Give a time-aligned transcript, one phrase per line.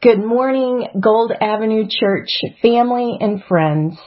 [0.00, 2.28] Good morning, Gold Avenue Church
[2.62, 3.98] family and friends.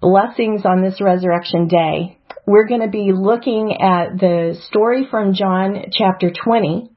[0.00, 2.18] Blessings on this resurrection day.
[2.44, 6.90] We're going to be looking at the story from John chapter 20.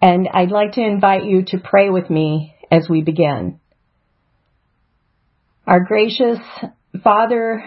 [0.00, 3.60] And I'd like to invite you to pray with me as we begin.
[5.66, 6.38] Our gracious
[7.04, 7.62] Father,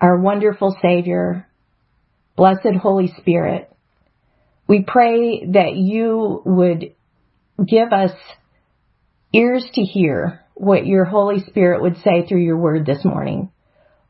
[0.00, 1.46] our wonderful Savior,
[2.38, 3.70] blessed Holy Spirit,
[4.66, 6.94] we pray that you would
[7.64, 8.12] give us
[9.32, 13.50] ears to hear what your Holy Spirit would say through your word this morning.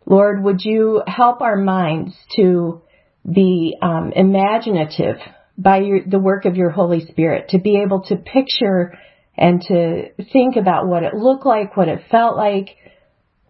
[0.06, 2.82] Lord, would you help our minds to
[3.30, 5.16] be um, imaginative
[5.56, 8.98] by your, the work of your Holy Spirit, to be able to picture
[9.36, 12.76] and to think about what it looked like, what it felt like,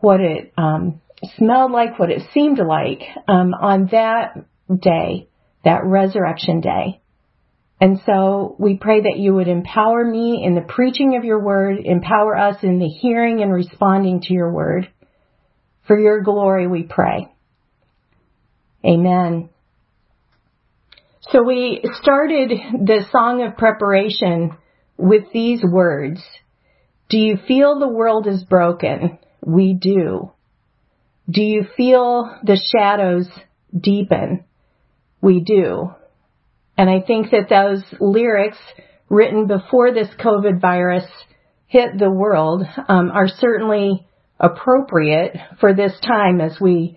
[0.00, 1.00] what it um,
[1.36, 4.34] smelled like, what it seemed like um, on that
[4.80, 5.28] day,
[5.64, 7.00] that resurrection day.
[7.80, 11.78] And so we pray that you would empower me in the preaching of your word,
[11.84, 14.88] empower us in the hearing and responding to your word.
[15.86, 17.28] For your glory we pray.
[18.84, 19.48] Amen.
[21.30, 22.50] So we started
[22.84, 24.56] the song of preparation
[24.96, 26.20] with these words.
[27.08, 29.18] Do you feel the world is broken?
[29.44, 30.32] We do.
[31.30, 33.28] Do you feel the shadows
[33.78, 34.44] deepen?
[35.20, 35.94] We do.
[36.78, 38.56] And I think that those lyrics
[39.08, 41.04] written before this COVID virus
[41.66, 44.06] hit the world um, are certainly
[44.38, 46.96] appropriate for this time as we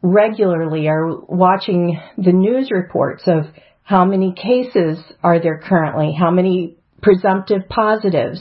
[0.00, 3.46] regularly are watching the news reports of
[3.82, 8.40] how many cases are there currently, how many presumptive positives,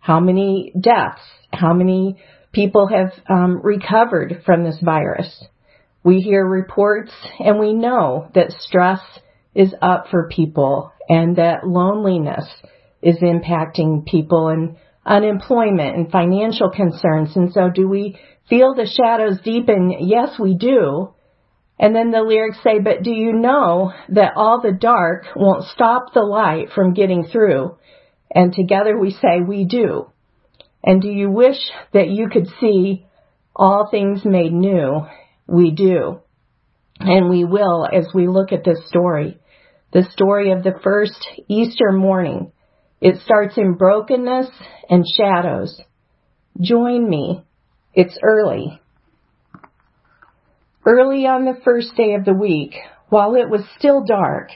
[0.00, 2.20] how many deaths, how many
[2.52, 5.44] people have um, recovered from this virus.
[6.04, 9.00] We hear reports and we know that stress
[9.56, 12.46] is up for people and that loneliness
[13.02, 17.34] is impacting people and unemployment and financial concerns.
[17.36, 19.96] And so do we feel the shadows deepen?
[20.00, 21.14] Yes, we do.
[21.78, 26.12] And then the lyrics say, but do you know that all the dark won't stop
[26.12, 27.76] the light from getting through?
[28.34, 30.10] And together we say, we do.
[30.84, 31.58] And do you wish
[31.92, 33.06] that you could see
[33.54, 35.06] all things made new?
[35.46, 36.20] We do.
[36.98, 39.38] And we will as we look at this story
[39.92, 42.52] the story of the first Easter morning.
[43.00, 44.48] It starts in brokenness
[44.88, 45.80] and shadows.
[46.60, 47.44] Join me.
[47.94, 48.80] It's early.
[50.84, 52.74] Early on the first day of the week,
[53.08, 54.50] while it was still dark,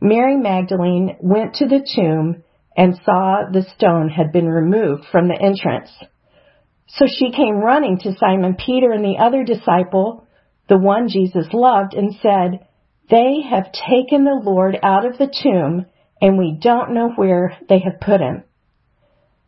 [0.00, 2.42] Mary Magdalene went to the tomb
[2.76, 5.90] and saw the stone had been removed from the entrance.
[6.88, 10.26] So she came running to Simon Peter and the other disciple,
[10.68, 12.66] the one Jesus loved, and said,
[13.10, 15.86] they have taken the Lord out of the tomb,
[16.20, 18.44] and we don't know where they have put him.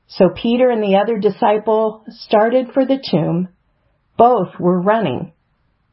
[0.09, 3.49] So Peter and the other disciple started for the tomb.
[4.19, 5.33] Both were running,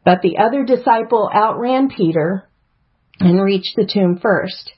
[0.04, 2.50] but the other disciple outran Peter
[3.20, 4.74] and reached the tomb first.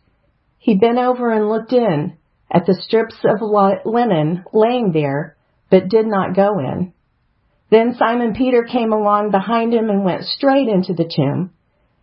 [0.57, 2.17] He bent over and looked in
[2.51, 3.41] at the strips of
[3.85, 5.37] linen laying there,
[5.69, 6.93] but did not go in.
[7.71, 11.51] Then Simon Peter came along behind him and went straight into the tomb.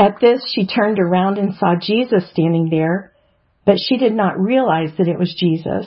[0.00, 3.12] At this, she turned around and saw Jesus standing there,
[3.66, 5.86] but she did not realize that it was Jesus.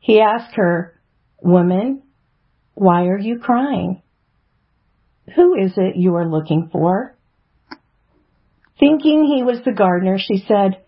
[0.00, 1.00] He asked her,
[1.40, 2.02] Woman,
[2.74, 4.02] why are you crying?
[5.34, 7.16] Who is it you are looking for?
[8.78, 10.84] Thinking he was the gardener, she said,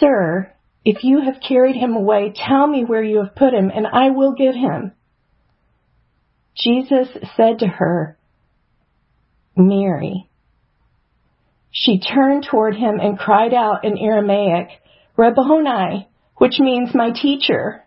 [0.00, 0.52] Sir,
[0.84, 4.10] if you have carried him away, tell me where you have put him, and I
[4.10, 4.94] will get him.
[6.56, 7.06] Jesus
[7.36, 8.18] said to her,
[9.56, 10.28] Mary.
[11.72, 14.68] She turned toward him and cried out in Aramaic,
[15.16, 17.82] Rabboni, which means my teacher.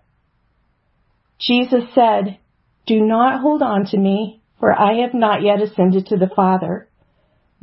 [1.39, 2.39] Jesus said,
[2.87, 6.89] Do not hold on to me, for I have not yet ascended to the Father.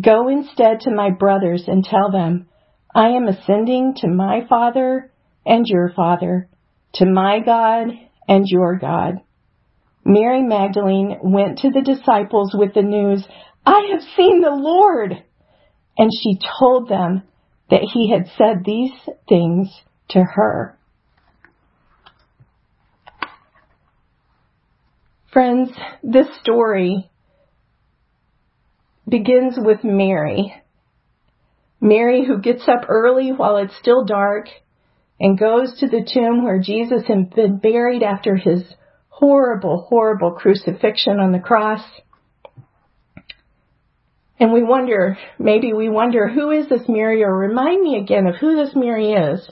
[0.00, 2.46] Go instead to my brothers and tell them,
[2.94, 5.10] I am ascending to my Father
[5.44, 6.48] and your Father,
[6.94, 7.88] to my God
[8.28, 9.22] and your God.
[10.04, 13.26] Mary Magdalene went to the disciples with the news,
[13.64, 15.22] I have seen the Lord.
[15.98, 17.22] And she told them
[17.70, 18.92] that he had said these
[19.28, 19.68] things
[20.10, 20.78] to her.
[25.32, 25.70] Friends,
[26.02, 27.10] this story
[29.08, 30.54] begins with Mary.
[31.80, 34.48] Mary who gets up early while it's still dark
[35.18, 38.62] and goes to the tomb where Jesus had been buried after his
[39.08, 41.82] horrible, horrible crucifixion on the cross.
[44.42, 47.22] And we wonder, maybe we wonder, who is this Mary?
[47.22, 49.48] Or remind me again of who this Mary is.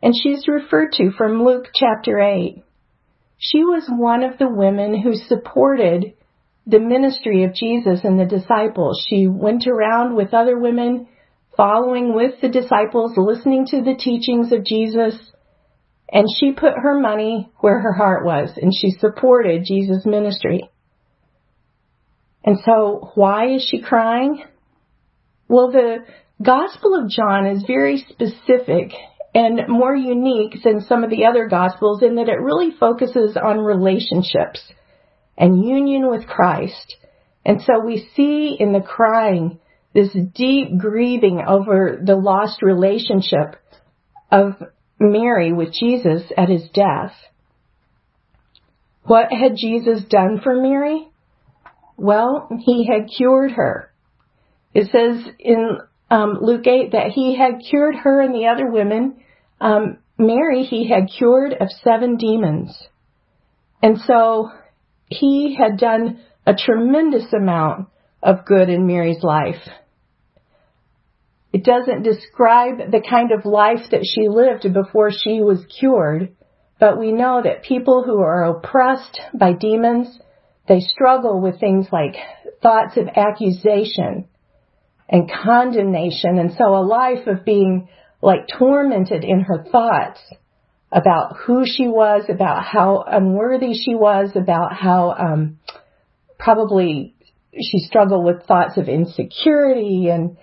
[0.00, 2.62] And she's referred to from Luke chapter 8.
[3.38, 6.14] She was one of the women who supported
[6.64, 9.04] the ministry of Jesus and the disciples.
[9.10, 11.08] She went around with other women,
[11.56, 15.18] following with the disciples, listening to the teachings of Jesus,
[16.08, 20.70] and she put her money where her heart was, and she supported Jesus' ministry.
[22.48, 24.42] And so, why is she crying?
[25.48, 25.98] Well, the
[26.42, 28.92] Gospel of John is very specific
[29.34, 33.58] and more unique than some of the other Gospels in that it really focuses on
[33.58, 34.62] relationships
[35.36, 36.96] and union with Christ.
[37.44, 39.58] And so we see in the crying
[39.92, 43.56] this deep grieving over the lost relationship
[44.32, 44.54] of
[44.98, 47.12] Mary with Jesus at his death.
[49.02, 51.10] What had Jesus done for Mary?
[51.98, 53.92] Well, he had cured her.
[54.72, 55.78] It says in
[56.10, 59.16] um, Luke 8 that he had cured her and the other women.
[59.60, 62.80] Um, Mary, he had cured of seven demons.
[63.82, 64.50] And so
[65.06, 67.88] he had done a tremendous amount
[68.22, 69.68] of good in Mary's life.
[71.52, 76.36] It doesn't describe the kind of life that she lived before she was cured,
[76.78, 80.20] but we know that people who are oppressed by demons,
[80.68, 82.14] they struggle with things like
[82.62, 84.26] thoughts of accusation
[85.08, 87.88] and condemnation, and so a life of being
[88.20, 90.20] like tormented in her thoughts
[90.92, 95.58] about who she was, about how unworthy she was, about how um,
[96.38, 97.14] probably
[97.54, 100.36] she struggled with thoughts of insecurity and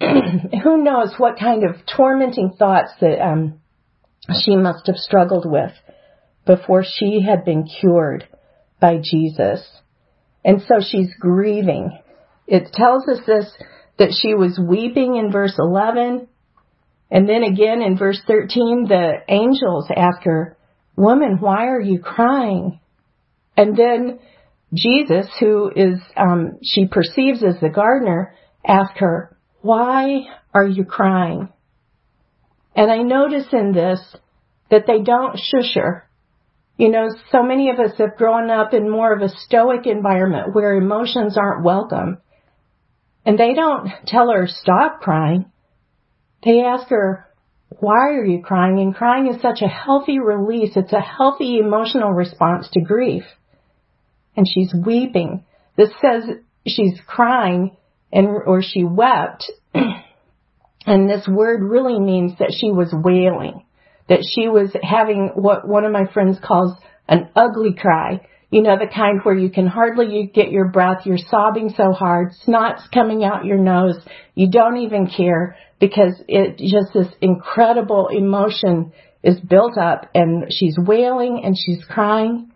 [0.62, 3.60] who knows what kind of tormenting thoughts that um,
[4.42, 5.72] she must have struggled with
[6.46, 8.26] before she had been cured
[8.80, 9.66] by Jesus.
[10.44, 11.98] And so she's grieving.
[12.46, 13.52] It tells us this
[13.98, 16.26] that she was weeping in verse 11
[17.10, 20.56] and then again in verse 13, the angels ask her,
[20.96, 22.78] Woman, why are you crying?
[23.56, 24.20] And then
[24.72, 28.34] Jesus, who is, um, she perceives as the gardener,
[28.64, 30.20] asks her, Why
[30.54, 31.48] are you crying?
[32.76, 34.00] And I notice in this
[34.70, 36.08] that they don't shush her.
[36.80, 40.54] You know, so many of us have grown up in more of a stoic environment
[40.54, 42.16] where emotions aren't welcome.
[43.26, 45.52] And they don't tell her, stop crying.
[46.42, 47.26] They ask her,
[47.68, 48.78] why are you crying?
[48.78, 50.70] And crying is such a healthy release.
[50.74, 53.24] It's a healthy emotional response to grief.
[54.34, 55.44] And she's weeping.
[55.76, 56.30] This says
[56.66, 57.76] she's crying
[58.10, 59.52] and, or she wept.
[59.74, 63.66] and this word really means that she was wailing,
[64.10, 66.76] that she was having what one of my friends calls
[67.08, 68.20] an ugly cry.
[68.50, 72.32] You know, the kind where you can hardly get your breath, you're sobbing so hard,
[72.42, 73.96] snot's coming out your nose,
[74.34, 80.76] you don't even care because it just this incredible emotion is built up and she's
[80.76, 82.50] wailing and she's crying.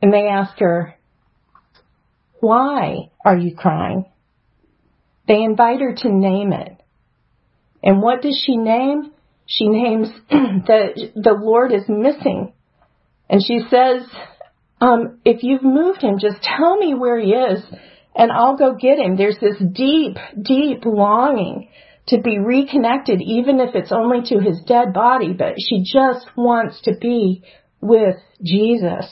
[0.00, 0.94] And they ask her,
[2.40, 4.06] why are you crying?
[5.26, 6.80] They invite her to name it.
[7.82, 9.12] And what does she name?
[9.50, 12.52] She names that the Lord is missing.
[13.30, 14.02] And she says,
[14.80, 17.64] um, if you've moved him, just tell me where he is
[18.14, 19.16] and I'll go get him.
[19.16, 21.70] There's this deep, deep longing
[22.08, 26.82] to be reconnected, even if it's only to his dead body, but she just wants
[26.82, 27.42] to be
[27.80, 29.06] with Jesus.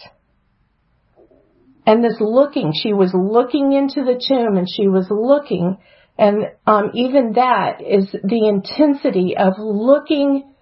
[1.86, 5.78] And this looking, she was looking into the tomb and she was looking,
[6.18, 10.54] and um, even that is the intensity of looking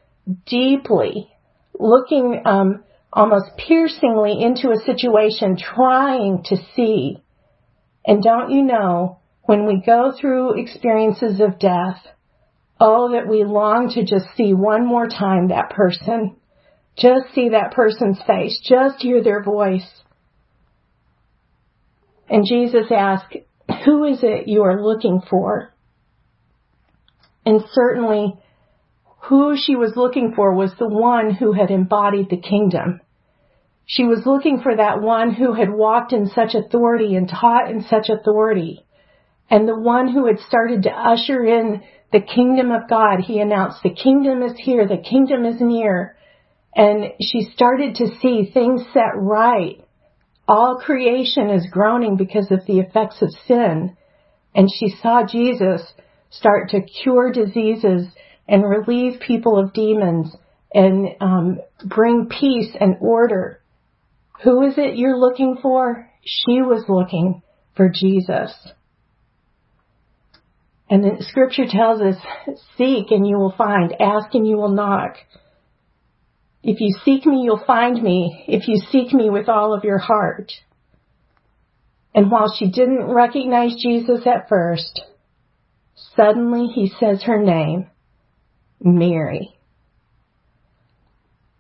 [0.47, 1.31] deeply,
[1.79, 2.83] looking um,
[3.13, 7.23] almost piercingly into a situation, trying to see.
[8.07, 12.03] And don't you know, when we go through experiences of death,
[12.81, 16.37] Oh, that we long to just see one more time that person.
[16.97, 18.61] Just see that person's face.
[18.63, 19.89] Just hear their voice.
[22.29, 23.37] And Jesus asked,
[23.85, 25.75] who is it you are looking for?
[27.47, 28.35] And certainly,
[29.29, 33.01] who she was looking for was the one who had embodied the kingdom.
[33.87, 37.83] She was looking for that one who had walked in such authority and taught in
[37.83, 38.85] such authority.
[39.51, 41.83] And the one who had started to usher in
[42.15, 43.21] the kingdom of God.
[43.21, 46.17] He announced, the kingdom is here, the kingdom is near.
[46.75, 49.84] And she started to see things set right.
[50.47, 53.97] All creation is groaning because of the effects of sin.
[54.55, 55.83] And she saw Jesus
[56.31, 58.09] start to cure diseases
[58.47, 60.37] and relieve people of demons
[60.73, 63.61] and um, bring peace and order.
[64.43, 66.11] Who is it you're looking for?
[66.25, 67.43] She was looking
[67.77, 68.53] for Jesus.
[70.91, 72.17] And the scripture tells us,
[72.77, 75.17] seek and you will find, ask and you will knock.
[76.65, 79.99] If you seek me, you'll find me, if you seek me with all of your
[79.99, 80.51] heart.
[82.15, 85.03] And while she didn't recognize Jesus at first,
[86.17, 87.91] suddenly he says her name,
[88.81, 89.59] Mary.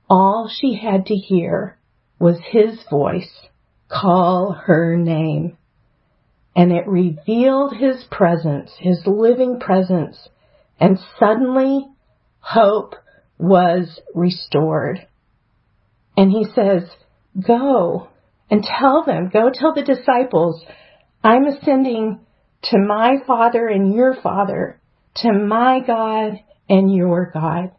[0.09, 1.77] All she had to hear
[2.19, 3.49] was his voice
[3.89, 5.59] call her name.
[6.57, 10.29] And it revealed his presence, his living presence,
[10.81, 11.89] and suddenly
[12.39, 12.95] hope
[13.39, 15.07] was restored.
[16.17, 16.85] And he says,
[17.47, 18.09] go
[18.51, 20.65] and tell them, go tell the disciples,
[21.23, 22.21] I'm ascending
[22.65, 24.81] to my Father and your Father,
[25.17, 27.73] to my God and your God.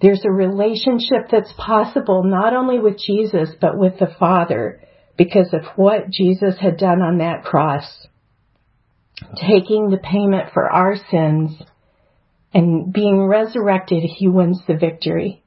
[0.00, 4.80] There's a relationship that's possible not only with Jesus, but with the Father
[5.16, 7.84] because of what Jesus had done on that cross.
[9.36, 11.62] Taking the payment for our sins
[12.54, 15.42] and being resurrected, he wins the victory.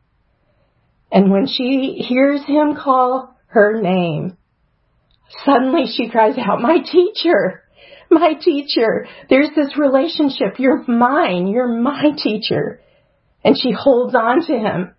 [1.11, 4.37] And when she hears him call her name,
[5.45, 7.63] suddenly she cries out, my teacher,
[8.09, 9.07] my teacher.
[9.29, 10.59] There's this relationship.
[10.59, 11.47] You're mine.
[11.47, 12.81] You're my teacher.
[13.43, 14.95] And she holds on to him.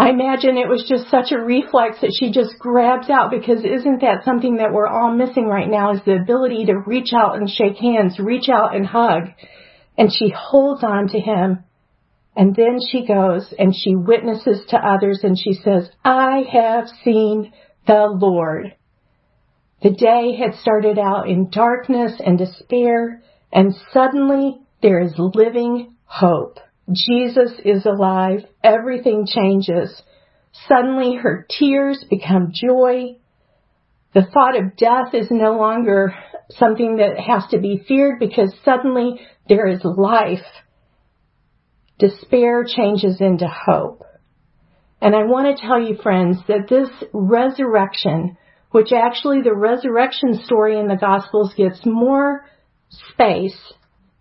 [0.00, 4.00] I imagine it was just such a reflex that she just grabs out because isn't
[4.00, 7.50] that something that we're all missing right now is the ability to reach out and
[7.50, 9.30] shake hands, reach out and hug
[9.98, 11.64] and she holds on to him.
[12.36, 17.52] And then she goes and she witnesses to others and she says, I have seen
[17.86, 18.76] the Lord.
[19.82, 26.58] The day had started out in darkness and despair and suddenly there is living hope.
[26.92, 28.44] Jesus is alive.
[28.62, 30.00] Everything changes.
[30.68, 33.16] Suddenly her tears become joy.
[34.14, 36.14] The thought of death is no longer
[36.50, 40.46] something that has to be feared because suddenly there is life.
[41.98, 44.04] Despair changes into hope.
[45.00, 48.36] And I want to tell you friends that this resurrection,
[48.70, 52.46] which actually the resurrection story in the Gospels gets more
[53.12, 53.58] space,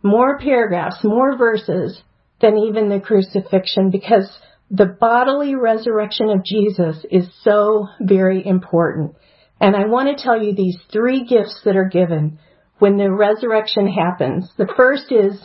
[0.04, 2.02] more paragraphs, more verses
[2.42, 4.30] than even the crucifixion because
[4.70, 9.16] the bodily resurrection of Jesus is so very important.
[9.60, 12.40] And I want to tell you these three gifts that are given
[12.80, 14.52] when the resurrection happens.
[14.58, 15.40] The first is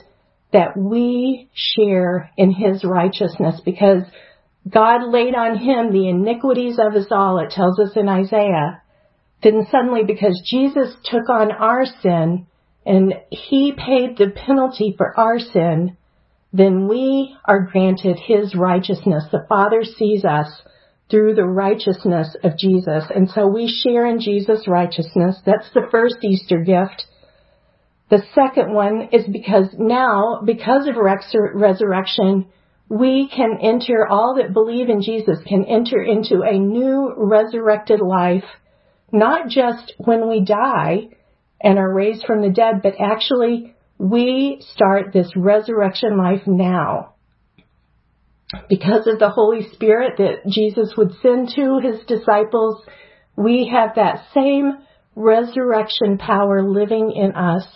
[0.53, 4.03] that we share in his righteousness because
[4.69, 8.83] God laid on him the iniquities of us all, it tells us in Isaiah.
[9.43, 12.47] Then suddenly, because Jesus took on our sin
[12.87, 15.97] and he paid the penalty for our sin,
[16.53, 19.25] then we are granted his righteousness.
[19.33, 20.63] The Father sees us
[21.13, 23.05] through the righteousness of Jesus.
[23.15, 25.37] And so we share in Jesus' righteousness.
[25.45, 27.05] That's the first Easter gift.
[28.09, 32.47] The second one is because now, because of resurrection,
[32.89, 38.45] we can enter, all that believe in Jesus can enter into a new resurrected life,
[39.13, 41.09] not just when we die
[41.61, 47.12] and are raised from the dead, but actually we start this resurrection life now
[48.69, 52.83] because of the Holy Spirit that Jesus would send to his disciples,
[53.37, 54.79] we have that same
[55.15, 57.67] resurrection power living in us,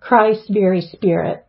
[0.00, 1.46] Christ's very Spirit.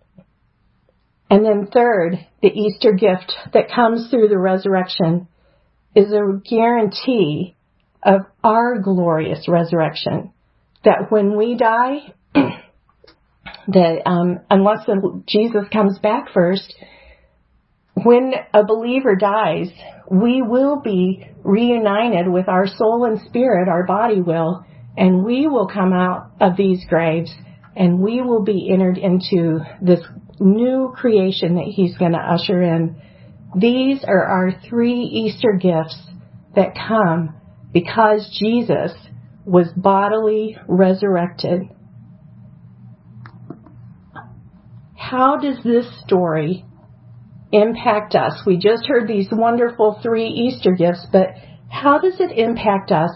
[1.30, 5.28] And then third, the Easter gift that comes through the resurrection
[5.96, 7.56] is a guarantee
[8.04, 10.34] of our glorious resurrection.
[10.84, 14.88] That when we die, that um, unless
[15.28, 16.74] Jesus comes back first,
[17.94, 19.70] when a believer dies,
[20.10, 24.66] we will be reunited with our soul and spirit, our body will,
[24.98, 27.34] and we will come out of these graves
[27.76, 30.02] and we will be entered into this
[30.40, 33.02] new creation that He's going to usher in.
[33.56, 35.98] These are our three Easter gifts
[36.56, 37.36] that come
[37.74, 38.92] because Jesus
[39.46, 41.70] was bodily resurrected.
[44.96, 46.66] How does this story
[47.52, 48.42] impact us?
[48.46, 51.30] We just heard these wonderful three Easter gifts, but
[51.70, 53.12] how does it impact us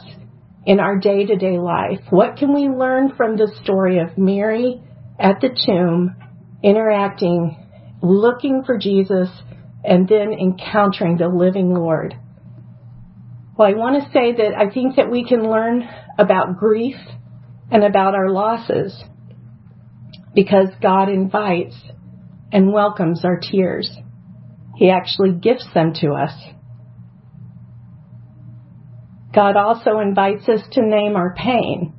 [0.66, 2.00] in our day to day life?
[2.10, 4.82] What can we learn from the story of Mary
[5.20, 6.16] at the tomb,
[6.64, 7.58] interacting,
[8.02, 9.30] looking for Jesus,
[9.84, 12.16] and then encountering the living Lord?
[13.58, 15.88] Well, I want to say that I think that we can learn
[16.18, 16.98] about grief
[17.72, 19.04] and about our losses
[20.34, 21.76] because God invites
[22.52, 23.90] and welcomes our tears.
[24.76, 26.34] He actually gifts them to us.
[29.34, 31.94] God also invites us to name our pain.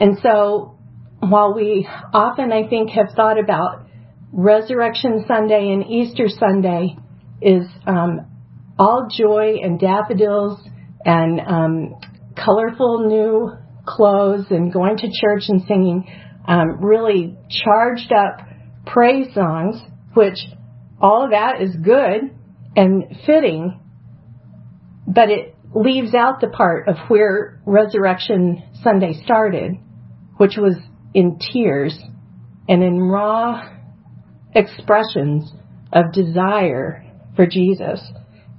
[0.00, 0.78] And so,
[1.20, 3.86] while we often, I think, have thought about
[4.32, 6.96] Resurrection Sunday and Easter Sunday
[7.42, 8.20] is um,
[8.78, 10.58] all joy and daffodils
[11.04, 11.94] and um,
[12.34, 13.52] colorful new
[13.86, 16.08] clothes and going to church and singing
[16.48, 18.46] um, really charged up
[18.86, 19.80] praise songs,
[20.14, 20.38] which
[21.02, 22.30] all of that is good
[22.76, 23.80] and fitting,
[25.06, 29.72] but it leaves out the part of where Resurrection Sunday started,
[30.36, 30.76] which was
[31.12, 31.98] in tears
[32.68, 33.68] and in raw
[34.54, 35.52] expressions
[35.92, 37.04] of desire
[37.34, 38.00] for Jesus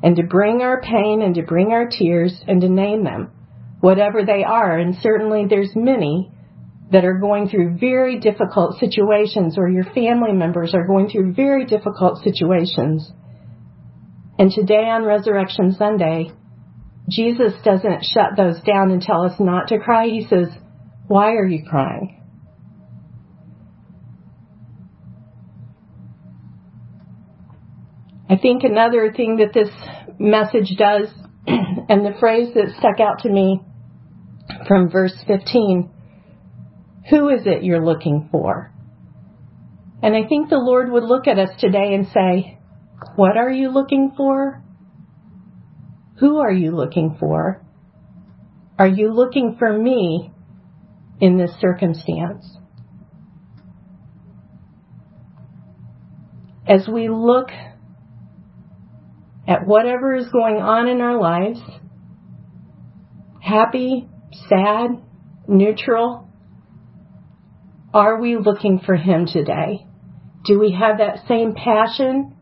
[0.04, 3.32] and to bring our pain and to bring our tears and to name them,
[3.80, 4.78] whatever they are.
[4.78, 6.32] And certainly there's many
[6.94, 11.66] that are going through very difficult situations or your family members are going through very
[11.66, 13.12] difficult situations.
[14.38, 16.32] And today on Resurrection Sunday,
[17.10, 20.06] Jesus doesn't shut those down and tell us not to cry.
[20.06, 20.50] He says,
[21.08, 22.22] why are you crying?
[28.30, 29.70] I think another thing that this
[30.20, 31.08] message does,
[31.48, 33.62] and the phrase that stuck out to me
[34.68, 35.90] from verse 15,
[37.10, 38.72] who is it you're looking for?
[40.02, 42.60] And I think the Lord would look at us today and say,
[43.16, 44.64] what are you looking for?
[46.20, 47.64] Who are you looking for?
[48.78, 50.32] Are you looking for me
[51.20, 52.46] in this circumstance?
[56.68, 57.50] As we look
[59.48, 61.60] at whatever is going on in our lives,
[63.42, 64.08] happy,
[64.48, 65.02] sad,
[65.48, 66.30] neutral,
[67.94, 69.86] are we looking for Him today?
[70.46, 72.36] Do we have that same passion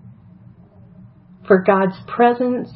[1.47, 2.69] for God's presence?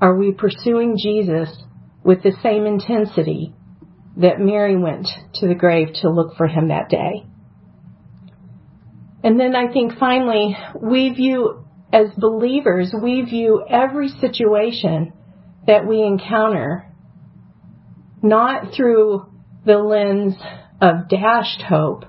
[0.00, 1.48] Are we pursuing Jesus
[2.02, 3.54] with the same intensity
[4.16, 7.24] that Mary went to the grave to look for Him that day?
[9.22, 15.12] And then I think finally, we view as believers, we view every situation
[15.66, 16.84] that we encounter
[18.20, 19.26] not through
[19.64, 20.34] the lens
[20.84, 22.04] of dashed hope,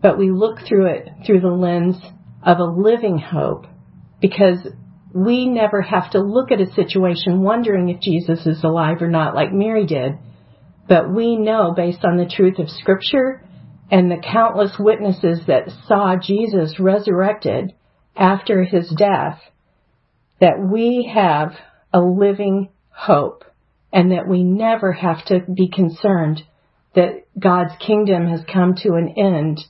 [0.00, 1.96] but we look through it through the lens
[2.44, 3.66] of a living hope
[4.20, 4.58] because
[5.12, 9.34] we never have to look at a situation wondering if Jesus is alive or not
[9.34, 10.12] like Mary did.
[10.88, 13.42] But we know based on the truth of scripture
[13.90, 17.72] and the countless witnesses that saw Jesus resurrected
[18.14, 19.40] after his death
[20.40, 21.54] that we have
[21.92, 23.42] a living hope
[23.96, 26.42] and that we never have to be concerned
[26.94, 29.64] that God's kingdom has come to an end.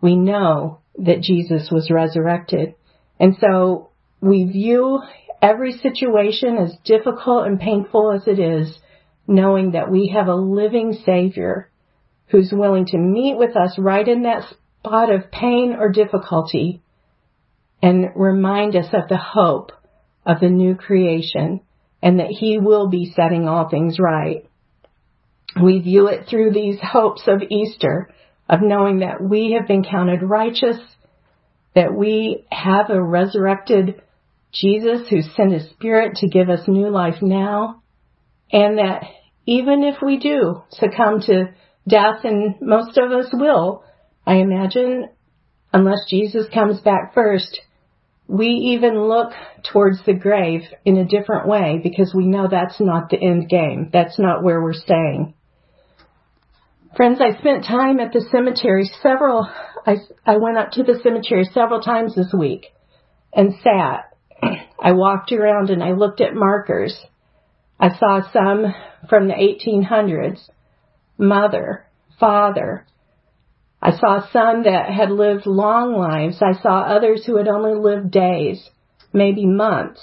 [0.00, 2.76] We know that Jesus was resurrected.
[3.18, 5.00] And so we view
[5.42, 8.78] every situation as difficult and painful as it is,
[9.26, 11.68] knowing that we have a living Savior
[12.28, 14.44] who's willing to meet with us right in that
[14.78, 16.82] spot of pain or difficulty
[17.82, 19.72] and remind us of the hope
[20.24, 21.60] of the new creation
[22.04, 24.46] and that He will be setting all things right.
[25.60, 28.10] We view it through these hopes of Easter,
[28.46, 30.76] of knowing that we have been counted righteous,
[31.74, 34.02] that we have a resurrected
[34.52, 37.82] Jesus who sent His Spirit to give us new life now,
[38.52, 39.04] and that
[39.46, 41.54] even if we do succumb to
[41.88, 43.82] death, and most of us will,
[44.26, 45.08] I imagine,
[45.72, 47.62] unless Jesus comes back first,
[48.26, 49.32] we even look
[49.70, 53.90] towards the grave in a different way because we know that's not the end game.
[53.92, 55.34] That's not where we're staying.
[56.96, 59.48] Friends, I spent time at the cemetery several,
[59.86, 62.66] I, I went up to the cemetery several times this week
[63.32, 64.16] and sat.
[64.80, 66.96] I walked around and I looked at markers.
[67.78, 68.72] I saw some
[69.10, 70.48] from the 1800s
[71.18, 71.84] mother,
[72.18, 72.86] father,
[73.86, 76.40] I saw some that had lived long lives.
[76.40, 78.70] I saw others who had only lived days,
[79.12, 80.00] maybe months.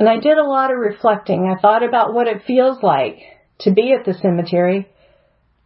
[0.00, 1.46] And I did a lot of reflecting.
[1.46, 3.18] I thought about what it feels like
[3.60, 4.88] to be at the cemetery.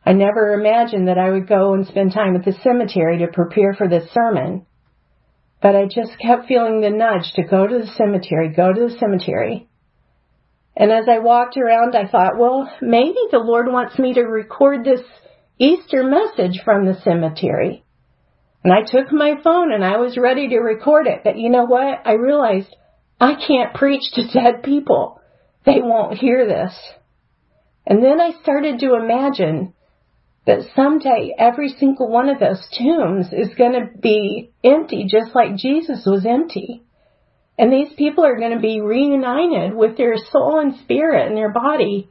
[0.04, 3.72] I never imagined that I would go and spend time at the cemetery to prepare
[3.72, 4.66] for this sermon.
[5.62, 8.98] But I just kept feeling the nudge to go to the cemetery, go to the
[8.98, 9.68] cemetery.
[10.76, 14.84] And as I walked around, I thought, well, maybe the Lord wants me to record
[14.84, 15.00] this
[15.58, 17.84] Easter message from the cemetery.
[18.62, 21.20] And I took my phone and I was ready to record it.
[21.24, 22.02] But you know what?
[22.04, 22.74] I realized
[23.20, 25.20] I can't preach to dead people.
[25.64, 26.74] They won't hear this.
[27.86, 29.72] And then I started to imagine
[30.46, 35.56] that someday every single one of those tombs is going to be empty just like
[35.56, 36.82] Jesus was empty.
[37.58, 41.52] And these people are going to be reunited with their soul and spirit and their
[41.52, 42.10] body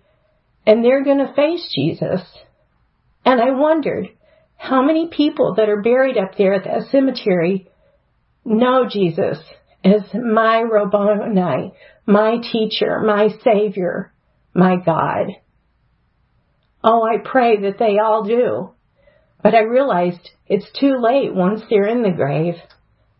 [0.65, 2.21] and they're going to face Jesus.
[3.25, 4.09] And I wondered
[4.55, 7.67] how many people that are buried up there at that cemetery
[8.45, 9.39] know Jesus
[9.83, 11.73] as my Rabboni,
[12.05, 14.13] my teacher, my Savior,
[14.53, 15.27] my God.
[16.83, 18.71] Oh, I pray that they all do.
[19.41, 22.55] But I realized it's too late once they're in the grave.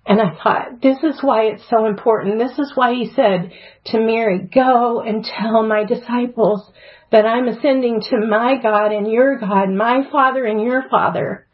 [0.06, 2.38] And I thought, this is why it's so important.
[2.38, 3.52] This is why he said
[3.86, 6.70] to Mary, go and tell my disciples
[7.12, 11.48] that I'm ascending to my God and your God, my Father and your Father.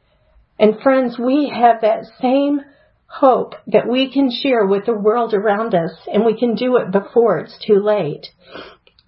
[0.60, 2.62] And friends, we have that same
[3.08, 6.92] hope that we can share with the world around us and we can do it
[6.92, 8.28] before it's too late.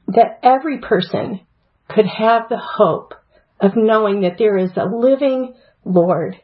[0.07, 1.41] That every person
[1.89, 3.13] could have the hope
[3.59, 6.37] of knowing that there is a living Lord.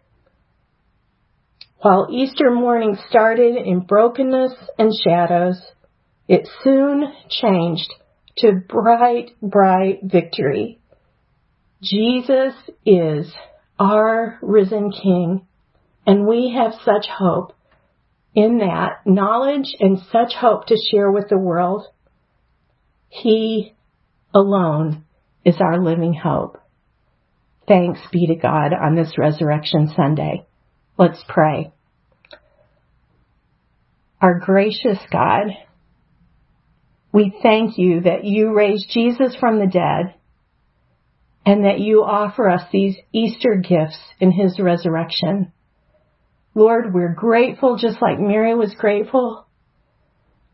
[1.81, 5.61] While Easter morning started in brokenness and shadows,
[6.27, 7.93] it soon changed
[8.39, 10.79] to bright, bright victory.
[11.81, 12.53] Jesus
[12.85, 13.31] is
[13.79, 15.47] our risen King,
[16.05, 17.53] and we have such hope
[18.35, 21.85] in that knowledge and such hope to share with the world.
[23.07, 23.73] He
[24.33, 25.05] alone
[25.45, 26.57] is our living hope.
[27.69, 30.45] Thanks be to God on this Resurrection Sunday.
[30.99, 31.71] Let's pray.
[34.21, 35.45] Our gracious God,
[37.13, 40.15] we thank you that you raised Jesus from the dead
[41.45, 45.53] and that you offer us these Easter gifts in his resurrection.
[46.53, 49.47] Lord, we're grateful just like Mary was grateful.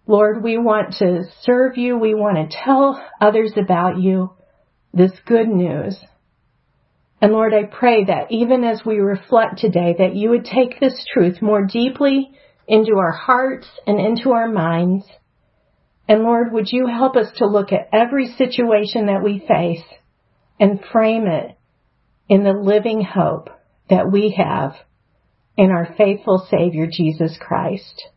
[0.05, 1.97] Lord, we want to serve you.
[1.97, 4.31] We want to tell others about you,
[4.93, 5.97] this good news.
[7.21, 11.06] And Lord, I pray that even as we reflect today, that you would take this
[11.13, 12.32] truth more deeply
[12.67, 15.06] into our hearts and into our minds
[16.08, 19.84] and Lord, would you help us to look at every situation that we face
[20.60, 21.58] and frame it
[22.30, 23.49] in the living hope
[23.89, 24.75] that we have
[25.58, 28.10] in our faithful Savior, Jesus Christ.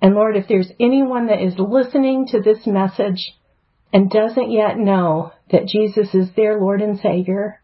[0.00, 3.34] And Lord, if there's anyone that is listening to this message
[3.92, 7.60] and doesn't yet know that Jesus is their Lord and Savior,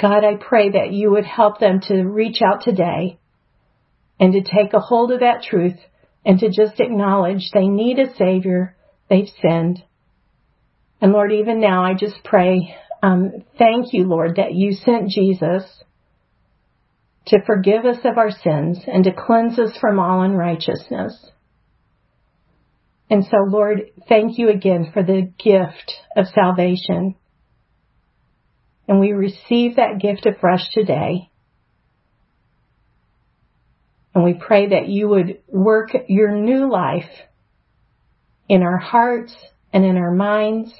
[0.00, 3.18] God, I pray that you would help them to reach out today
[4.18, 5.78] and to take a hold of that truth
[6.24, 8.76] and to just acknowledge they need a Savior,
[9.08, 9.82] they've sinned.
[11.00, 15.64] And Lord, even now I just pray, um, thank you, Lord, that you sent Jesus
[17.26, 21.30] to forgive us of our sins and to cleanse us from all unrighteousness.
[23.08, 27.16] And so, Lord, thank you again for the gift of salvation.
[28.88, 31.30] And we receive that gift afresh today.
[34.14, 37.10] And we pray that you would work your new life
[38.48, 39.34] in our hearts
[39.72, 40.72] and in our minds.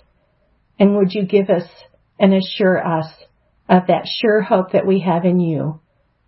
[0.78, 1.68] And would you give us
[2.18, 3.06] and assure us
[3.68, 5.80] of that sure hope that we have in you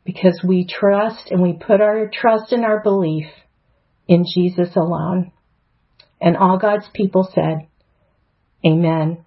[0.05, 3.27] because we trust and we put our trust and our belief
[4.07, 5.33] in Jesus alone.
[6.21, 7.67] And all God's people said,
[8.65, 9.25] Amen